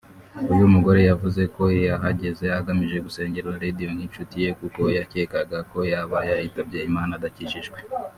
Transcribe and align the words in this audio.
uyu 0.53 0.65
mugore 0.73 1.01
yavuze 1.09 1.41
ko 1.55 1.63
yahageze 1.87 2.45
agamije 2.59 2.97
gusengera 3.05 3.59
Radio 3.63 3.87
nk’inshuti 3.95 4.35
ye 4.43 4.49
kuko 4.59 4.81
yakekaga 4.97 5.57
ko 5.71 5.77
yaba 5.91 6.17
yaritabye 6.29 6.79
Imana 6.91 7.13
adakijijwe 7.17 7.77